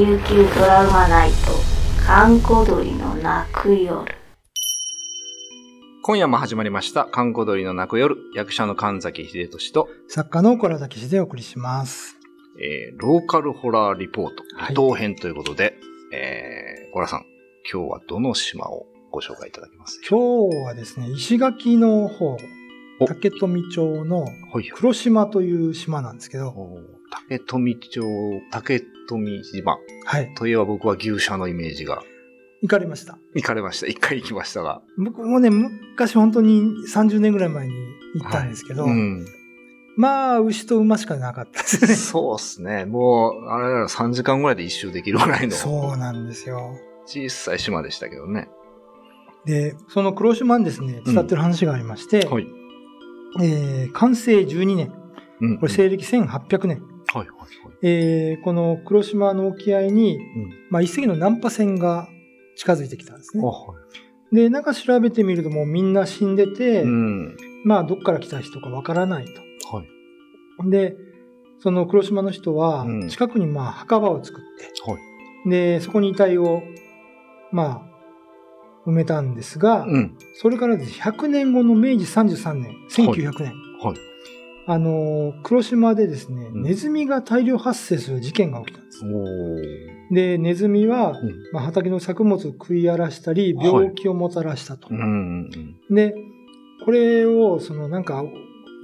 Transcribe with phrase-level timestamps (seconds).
[0.00, 1.36] 琉球ドラマナイト
[2.06, 4.02] 閑古鳥の泣く夜。
[6.02, 12.16] 今夜も始まりました、観光鳥の泣く夜、役者の神崎秀俊と、作家の小原武史でお送りします。
[12.58, 14.72] えー、ローカルホラーリポート、はい。
[14.72, 15.74] 伊藤編ということで、
[16.14, 17.26] えー、小原さん、
[17.70, 20.00] 今日はどの島をご紹介いただけます？
[20.08, 22.38] 今日はですね、石垣の方、
[23.00, 23.06] お。
[23.06, 24.24] 竹富町の。
[24.76, 28.00] 黒島という島なんですけど、おー竹富町、
[28.50, 30.32] 竹富島はい。
[30.36, 32.02] といえば僕は牛舎のイメージが、
[32.62, 33.18] 行かれました？
[33.34, 33.86] 行かれました。
[33.86, 34.82] 一回行きましたが。
[34.98, 37.74] 僕もね、昔本当に30年ぐらい前に
[38.16, 39.24] 行ったんですけど、うん。
[39.96, 41.94] まあ、牛と馬しかなかったですね。
[41.94, 42.84] そうっすね。
[42.84, 46.76] もう、あれら3時間ぐらいで一周できるぐらいのそうなんですよ。
[47.06, 48.48] 小さい島でしたけどね。
[49.46, 52.46] で、その黒島にですね、伝ってる話がありまして、はい。
[53.42, 54.92] えー完成12年、
[55.40, 56.82] うんこれ西暦1800年、
[57.12, 57.50] はいはいはい。
[57.82, 60.22] えーこの黒島の沖合に、うん。
[60.70, 62.08] まあ、一隻の難破船が
[62.56, 63.46] 近づいてきたんですねあ、。
[63.46, 63.74] は
[64.32, 64.34] い。
[64.36, 67.36] で、なんか調べてみるともうみんな死んでて、うん。
[67.64, 69.34] まあどっから来た人かわからないはい。
[70.62, 70.70] と。
[70.70, 70.96] で、
[71.58, 74.96] その黒島の人はうん近くにまあ墓場を作って、は
[75.46, 75.50] い。
[75.50, 76.62] で、そこに遺体を
[77.50, 80.16] まあ埋めたんですが、うん。
[80.34, 83.96] それからですね100年後の明治33年、1900年、はい。
[84.72, 89.04] あのー黒島でですね、うんネズミが大量発生する事件が起きたんです。
[90.14, 91.32] で、ネズミは、うん。
[91.52, 94.88] まあ、畑の作物を食い荒らしたり、はい病気をもたらしたと。
[94.90, 96.14] うんうんで、
[96.84, 98.24] これを、そのなんか、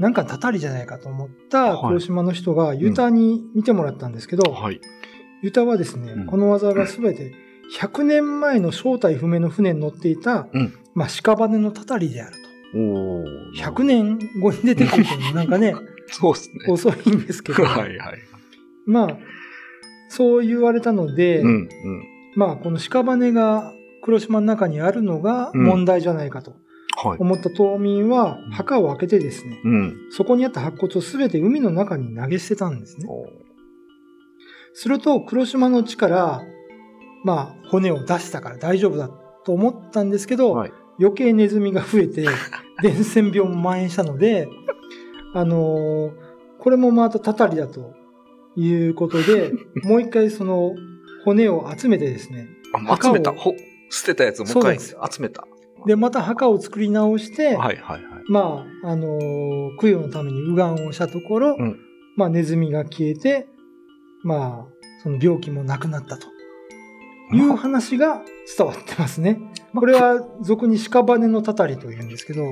[0.00, 4.56] なんかたたりじゃないかと思ったはい黒島の人がユタに見てもらったんですけど、うん。
[4.56, 4.80] はい。
[5.42, 7.32] ユタはですね、うんこの技がすべて
[7.78, 12.45] 100年前の正体不明の船に乗っていた、うんまあ、屍のたたりであると。
[12.74, 13.52] おー。
[13.54, 15.74] 100年後に出てくるとなんかね、
[16.08, 16.64] そうっすね。
[16.68, 18.18] 遅いんですけど、はいはい。
[18.86, 19.18] まあ、
[20.08, 21.68] そう言われたので、うんうん。
[22.36, 26.54] まあ、この屍が黒島の中にあるのがうん問題じゃないかと
[26.96, 27.18] はい。
[27.18, 29.96] 思った島民は墓を開けてですね、うん。
[30.10, 33.06] そこにあった白骨をすべて海の中に投げ捨てたんですね。
[34.74, 36.42] すると、黒島の地から、
[37.24, 39.10] まあ、骨を出したから大丈夫だ
[39.44, 40.72] と思ったんですけど、はい。
[40.98, 42.26] 余計ネズミが増えて、
[42.82, 44.48] 伝染病も蔓延したので、
[45.34, 46.26] あのー
[46.58, 47.94] これもまたたたりだと
[48.56, 49.52] いうことで、
[49.84, 50.74] もう一回その
[51.24, 53.30] 骨を集めてですね、あ、集めた。
[53.30, 53.54] 墓ほ、
[53.88, 55.46] 捨てたやつをもう一回集めた。
[55.86, 58.02] で、また墓を作り直して、はいはいはい。
[58.28, 61.78] まあ、あのー供養のために右岸をしたところ、うん
[62.16, 63.46] まあ、ネズミが消えて、
[64.24, 66.26] まあ、その病気もなくなったと
[67.32, 68.22] いう話が
[68.56, 69.38] 伝わってますね。
[69.76, 72.44] これは俗に屍のたたりと言うんですけど、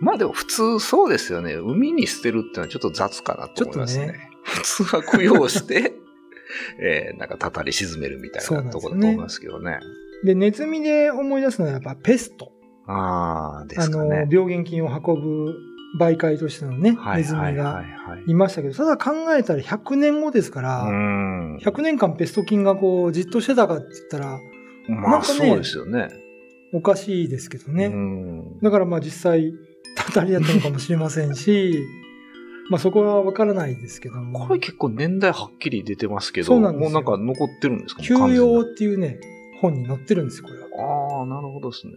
[0.00, 1.54] まあでも普通そうですよね。
[1.54, 4.06] 海に捨てるってのはちょっと雑かなと思いますね。
[4.06, 5.94] ちょっと普通は供養して、
[6.78, 9.78] えー、なんかたたり沈めるみたいなところだと思いますけどね。
[10.24, 12.52] で、ネズミで思い出すのはやっぱペスト。
[12.86, 14.28] ああ、であの、すかね。
[14.30, 15.54] 病原菌を運ぶ
[15.98, 17.84] 媒介としてのね、はいネズミがは
[18.26, 21.56] いましたけど、ただ考えたら100年後ですから、うん。
[21.58, 24.38] 100年間ペスト菌がこう、じっとしてたかって言ったら、
[24.88, 26.08] まあねそうですよね。
[26.72, 27.86] おかしいですけどね。
[27.86, 28.58] うん。
[28.60, 29.52] だからまあ実際、
[29.94, 31.84] たたりだったのかもしれませんし、
[32.70, 34.46] まあそこはわからないですけども。
[34.46, 39.20] これ結構年代はっきり出てますけど、そうなんですよもうなんか残ってるんですか休養にっていうね、
[39.60, 41.18] 本に載ってるんですよ、これは。
[41.20, 41.92] ああ、なるほどですね。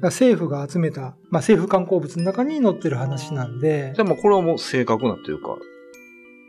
[0.00, 5.56] ら政府が集めた、まあ政府観光物の中に載ってる話なんでで、もこれはもう正確なというか、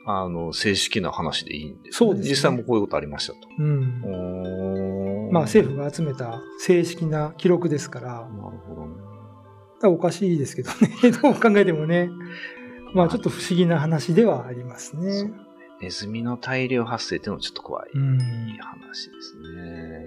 [0.05, 3.39] あの、正式な話でいいんです、そうですね実際もこういうことありましたと。
[3.59, 4.01] うん。
[5.31, 8.95] まあ政府が集めた正式な記録ですから、なるほどね。
[9.81, 12.09] だおかしいですけどね、 どう考えてもね、
[12.93, 15.31] まあちょっと不思議な話ではありますそうね。
[15.81, 18.17] ネズミの大量発生っていうのはちょっと怖いうん。
[18.59, 20.05] 話ですね。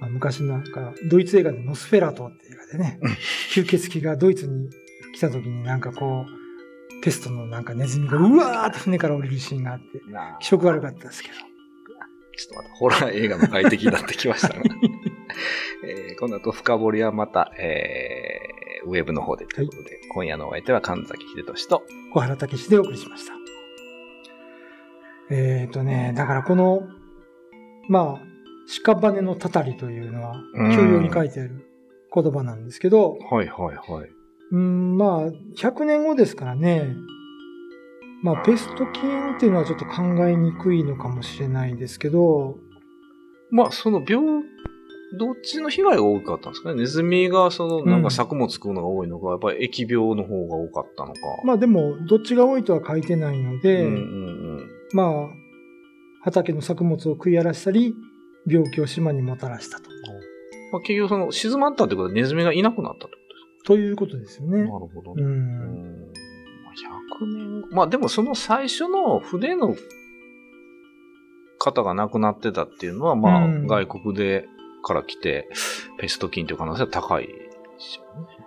[0.00, 3.10] まあ昔なんか、ドイツ映画でノスフェラトっていう映画でねうん、
[3.50, 4.70] 吸血鬼がドイツに
[5.14, 10.00] 来た時になんかこう、ペストのなんかネズミがうわーって船から降りるシーンがあって、
[10.40, 11.34] 気色悪かったですけど。
[12.40, 14.54] ちょっとまたホラー映画の快適になってきましたが、
[15.86, 21.82] えーこの後深掘りはまた、えーウェブの方でということで、今夜のお相手は神崎秀俊と、
[22.14, 23.34] 小原武史でお送りしました。
[25.30, 26.88] えっ、ー、とね、だからこの、
[27.88, 28.26] まあ、
[28.82, 31.66] 屍のたたりというのは、うん休養に書いてある
[32.12, 34.10] 言葉なんですけど、はいはいはい。
[34.52, 35.26] うん、まあ、
[35.58, 36.86] 100年後ですからね、
[38.22, 42.58] まあ、ペスト菌っていうのはちょっと考えにくいのかもしれないですけど、
[43.50, 44.42] まあ、その病、
[45.18, 46.76] どっちの被害が多かったんですかね？
[46.76, 51.20] ネズミがその、なんか作物食うのが多いのか、やっぱり疫病の方が多かったのか。
[51.44, 54.00] まあでも、どっちが多いとは書いてないので、うんうんう
[54.62, 54.68] ん。
[54.92, 55.28] まあ、
[56.22, 57.94] 畑の作物を食い荒らしたり、
[58.46, 59.90] 病気を島にもたらしたと。
[60.72, 63.18] まあ、結局その静まったってことはネズミがいなくなったってことで
[63.60, 64.58] すということですよね。
[64.58, 65.16] かなるほどう。
[65.16, 65.22] ね。
[65.22, 66.12] うんん
[66.70, 67.68] 100年後。
[67.70, 69.74] まあでもその最初の船の
[71.58, 74.46] 方が亡くなってたっていうのは、まあうん外国で
[74.82, 75.48] から来て、
[75.98, 77.32] ペスト菌という可能性は高いで
[77.78, 78.46] すよね。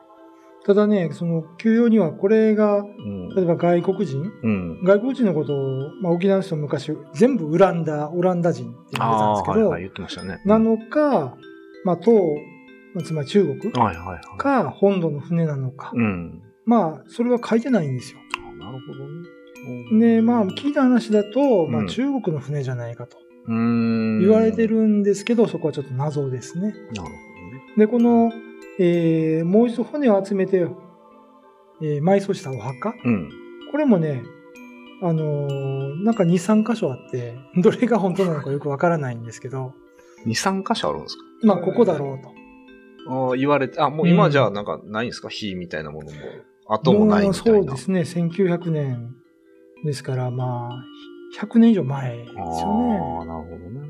[0.66, 3.30] ただね、その休養にはこれが、うん。
[3.36, 4.32] 例えば外国人？
[4.44, 4.84] うん。
[4.84, 10.42] 外国人のことを、まあ、沖縄の人も昔全部ウランダ、オランダ人って呼んでたんですけど、はいはい、言ってましたね。
[10.46, 11.36] なのか、
[11.84, 14.38] まあ、当、まあつまり中国はいはいはい。
[14.38, 15.92] か本土の船なのか。
[15.94, 16.42] うん。
[16.66, 18.20] まあ、それは書いてないんですよ。
[18.38, 20.10] あなるほどね。
[20.18, 23.18] で、まあ、聞いた話だと、まあ、うん中国の船じゃないかと。
[23.48, 26.70] 言われてるんですけど、そこはちょっと謎ですね。
[26.72, 27.16] なるほどね。
[27.78, 28.32] で、この、
[28.80, 30.66] えーもう一度骨を集めて、
[31.82, 32.94] えー埋葬したお墓。
[33.04, 33.30] うん。
[33.72, 34.24] これもね、
[35.02, 39.74] あのーなんか2、3箇所あって、どれが本当なのかよくわからないんですけど、
[40.26, 40.30] 2、
[40.64, 41.24] 3箇所あるんですか？
[41.44, 42.30] まあ、ここだろうと。
[43.30, 45.28] ああ、言われて、あ、もううん今じゃあなんかないんですか？
[45.28, 46.18] 火みたいなものも。
[46.68, 47.60] 後もないみたいな。
[47.60, 49.16] そうですね、1900年
[49.86, 50.84] ですから、まあ、
[51.40, 52.42] 100年以上前ですよね。
[52.42, 53.88] ああ、なるほどね。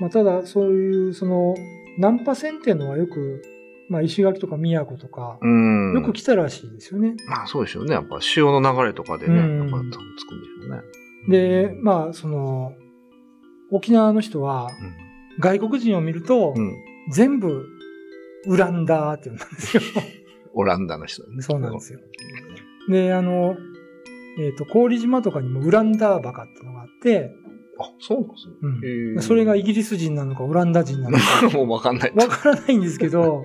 [0.00, 1.54] まあ、ただ、そういう、その、
[1.98, 3.42] ナンパ船っていうのはよく、
[3.88, 5.38] まあ、石垣とか宮古とか。
[5.94, 7.14] よく来たらしいですよね。
[7.28, 7.92] まあそうでしょうね。
[7.92, 10.82] やっぱ潮の流れとかでね、うんやっぱつくんでしょうね。
[11.28, 12.72] で、まあ、その、
[13.70, 14.70] 沖縄の人は、
[15.40, 16.54] 外国人を見ると。
[17.10, 17.66] 全部、
[18.46, 19.82] ウランダーって言うんですよ。
[20.54, 21.42] オランダの人ね。
[21.42, 22.00] そうなんですよ。
[22.88, 23.56] で、あの、
[24.38, 27.34] えっ、と、郡島とかにもウランダーバカってのがあって、
[27.78, 28.54] あ、そうなんですね。
[29.14, 32.12] うんそれがイギリス人なのかオランダ人なのか もうわかんない。
[32.14, 33.44] わからないんですけど、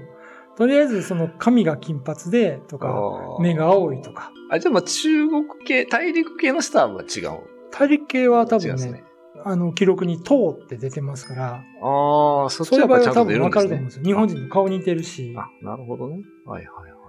[0.55, 2.93] とりあえずその髪が金髪でとか、
[3.39, 7.39] 目が青いとか、あ、じゃあまあ中国系、大陸系のスターは違う。
[7.71, 9.03] 大陸系は多分ねね、
[9.45, 13.51] あの、記録に唐って出てますから、ああ、そっちそういう場合はやっぱちゃんと出は多分わるんですね。
[13.51, 14.03] かると思うんですよ。
[14.03, 15.35] 日本人の顔似てるし。
[15.37, 16.21] あ、なるほどね。
[16.45, 16.99] はいはいはい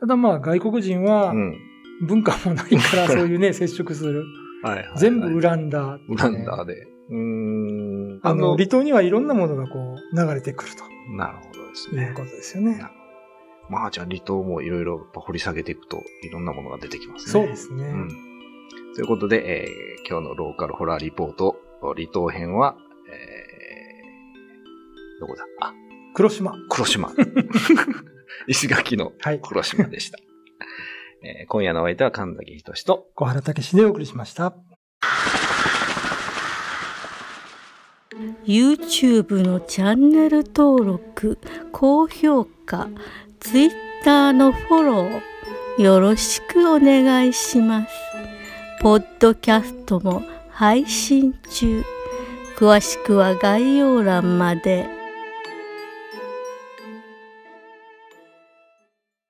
[0.00, 1.34] ただまあ外国人は。
[2.00, 4.24] 文化もないから そういうね、接触する。
[4.62, 4.98] はいはい、はい。
[4.98, 6.86] 全部ウランダね、ウランダーで。
[7.10, 8.20] うーん。
[8.22, 10.70] あの、離島にはいろんなものがこう流れてくる
[11.16, 12.04] なるほどですね。
[12.04, 12.82] ということですよね。
[13.68, 17.32] まあじゃあ離島もいろいろ掘り下げていくといろんなものが出てきますね。
[17.32, 17.84] そうですね。
[17.86, 18.08] うん。
[18.94, 22.76] ということで、えー今日のローカルホラーリポート、離島編は、
[23.10, 25.44] えー、どこだ？
[25.60, 25.72] あ、
[26.14, 26.54] 黒島。
[26.68, 27.12] 黒島。
[28.46, 29.40] 石垣のはい。
[29.40, 30.18] 黒島でした。
[31.22, 34.54] えー今夜のお相手は神崎仁と、小原武史でお送りしました。
[38.46, 41.38] YouTube のチャンネル登録
[41.72, 42.88] 高評価
[43.40, 47.88] Twitter のフォローよろしくお願いします
[48.80, 50.22] ポッドキャストも
[50.58, 51.84] 配信中
[52.56, 54.97] 詳しくは概要欄まで。